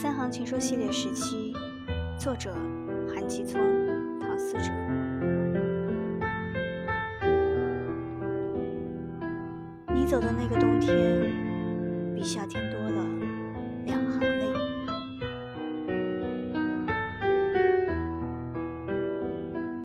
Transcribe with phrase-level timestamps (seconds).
[0.00, 1.52] 三行情书系列时期
[2.16, 2.54] 作者
[3.12, 3.60] 韩继聪
[4.20, 4.70] 唐思哲。
[9.92, 10.94] 你走的那个冬天
[12.14, 12.97] 比夏天多了。